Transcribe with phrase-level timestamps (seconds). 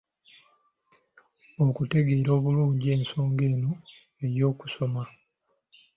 [1.65, 3.71] Okutegeera obulungi ensonga eno
[4.25, 5.03] ey'okusoma